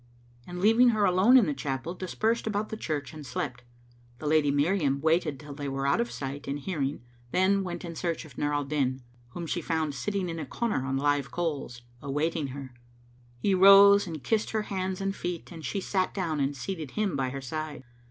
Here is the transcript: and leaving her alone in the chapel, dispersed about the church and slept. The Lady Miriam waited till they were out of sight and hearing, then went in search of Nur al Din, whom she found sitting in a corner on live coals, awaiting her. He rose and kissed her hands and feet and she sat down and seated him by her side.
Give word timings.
and 0.47 0.59
leaving 0.59 0.89
her 0.89 1.05
alone 1.05 1.37
in 1.37 1.45
the 1.45 1.53
chapel, 1.53 1.93
dispersed 1.93 2.47
about 2.47 2.69
the 2.69 2.75
church 2.75 3.13
and 3.13 3.23
slept. 3.23 3.61
The 4.17 4.25
Lady 4.25 4.49
Miriam 4.49 4.99
waited 4.99 5.39
till 5.39 5.53
they 5.53 5.69
were 5.69 5.85
out 5.85 6.01
of 6.01 6.09
sight 6.09 6.47
and 6.47 6.57
hearing, 6.57 7.03
then 7.29 7.63
went 7.63 7.85
in 7.85 7.93
search 7.95 8.25
of 8.25 8.35
Nur 8.35 8.51
al 8.51 8.63
Din, 8.65 9.03
whom 9.33 9.45
she 9.45 9.61
found 9.61 9.93
sitting 9.93 10.27
in 10.27 10.39
a 10.39 10.45
corner 10.47 10.87
on 10.87 10.97
live 10.97 11.29
coals, 11.29 11.83
awaiting 12.01 12.47
her. 12.47 12.73
He 13.37 13.53
rose 13.53 14.07
and 14.07 14.23
kissed 14.23 14.49
her 14.49 14.63
hands 14.63 15.01
and 15.01 15.15
feet 15.15 15.51
and 15.51 15.63
she 15.63 15.79
sat 15.79 16.15
down 16.15 16.39
and 16.39 16.57
seated 16.57 16.89
him 16.97 17.15
by 17.15 17.29
her 17.29 17.39
side. 17.41 17.83